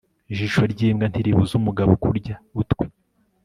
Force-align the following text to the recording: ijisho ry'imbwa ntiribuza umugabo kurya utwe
ijisho 0.31 0.61
ry'imbwa 0.71 1.05
ntiribuza 1.11 1.53
umugabo 1.59 1.91
kurya 2.03 2.35
utwe 2.61 2.85